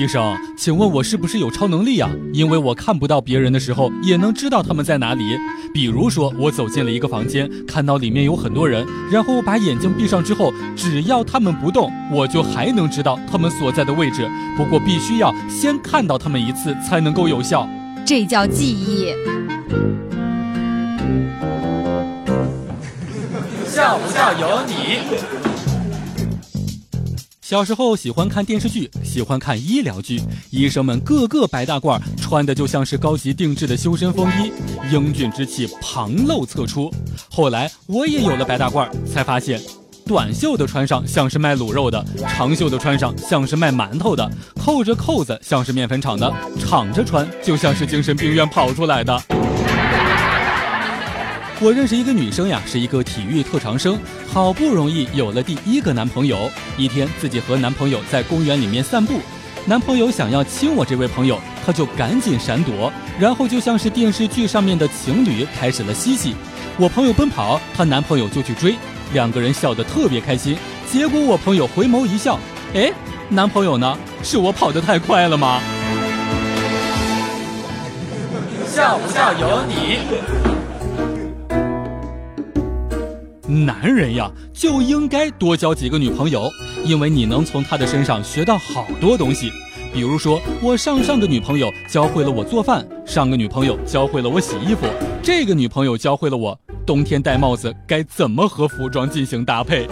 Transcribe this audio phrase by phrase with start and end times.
[0.00, 2.08] 医生，请问我是不是有超能力啊？
[2.32, 5.22] 因为我看不到别人的时候，也能知道他们在哪里。
[5.74, 14.26] 比如说，我走进了一个房间，看到里面有很多人，然后我把眼睛闭上之后，只要他们不动，我就还能知道他们所在的位置。
[14.56, 17.68] 不过必须要先看到他们一次才能够有效。
[18.06, 19.12] 这叫记忆。
[23.66, 25.49] 笑不笑由你。
[27.50, 34.52] 小时候喜欢看电视剧，喜欢看医疗剧，医生们个个白大褂，穿的就像是高级定制的修身风衣，
[34.92, 36.88] 英俊之气旁露侧出。
[37.28, 39.60] 后来我也有了白大褂，才发现，
[40.06, 49.20] 短袖的穿上像是卖卤肉的，长袖的穿上像是卖馒头的，扣着扣子像是面粉厂的，敞着穿就像是精神病院跑出来的。
[51.62, 56.50] 我认识一个女生呀，是一个体育特长生，好不容易有了第一个男朋友。
[56.78, 59.20] 一天，自己和男朋友在公园里面散步，
[59.66, 66.34] 男朋友想要亲我这位朋友，她就赶紧闪躲，然后就像是电视剧上面的情侣开始了嬉戏。
[66.78, 68.76] 我朋友奔跑，她男朋友就去追，
[69.12, 70.56] 两个人笑得特别开心。
[70.90, 72.38] 结果我朋友回眸一笑，
[72.72, 72.90] 哎，
[73.28, 73.98] 男朋友呢？
[74.22, 75.60] 是我跑得太快了吗？
[78.66, 80.49] 笑不笑由你。
[83.50, 86.48] 男人呀，就应该多交几个女朋友，
[86.84, 89.50] 因为你能从他的身上学到好多东西。
[89.92, 94.86] 比如说，我上上个女朋友教会了我做饭，上个女朋友教会了我洗衣服，
[95.20, 99.88] 这个女朋友教会了我冬天戴帽子该怎么和服装进行搭配。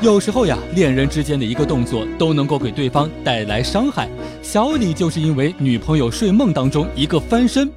[0.00, 4.08] 有时候呀，恋人之间的一个动作都能够给对方带来伤害。
[4.42, 7.70] 小李就是因为女朋友睡梦当中一个翻身。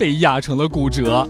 [0.00, 1.28] 被压成了骨折。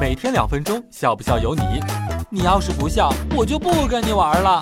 [0.00, 1.62] 每天两分钟，笑不笑由你。
[2.28, 4.60] 你要是不笑，我就不跟你玩了。